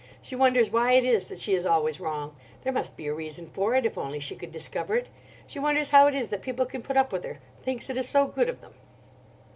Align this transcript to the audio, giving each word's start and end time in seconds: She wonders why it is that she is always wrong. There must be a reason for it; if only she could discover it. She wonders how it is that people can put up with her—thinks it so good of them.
She 0.19 0.35
wonders 0.35 0.71
why 0.71 0.93
it 0.93 1.05
is 1.05 1.27
that 1.27 1.39
she 1.39 1.53
is 1.53 1.63
always 1.63 1.99
wrong. 1.99 2.35
There 2.63 2.73
must 2.73 2.97
be 2.97 3.05
a 3.05 3.13
reason 3.13 3.51
for 3.53 3.75
it; 3.75 3.85
if 3.85 3.99
only 3.99 4.19
she 4.19 4.35
could 4.35 4.51
discover 4.51 4.95
it. 4.95 5.09
She 5.45 5.59
wonders 5.59 5.91
how 5.91 6.07
it 6.07 6.15
is 6.15 6.29
that 6.29 6.41
people 6.41 6.65
can 6.65 6.81
put 6.81 6.97
up 6.97 7.13
with 7.13 7.23
her—thinks 7.23 7.87
it 7.87 8.03
so 8.03 8.25
good 8.25 8.49
of 8.49 8.61
them. 8.61 8.73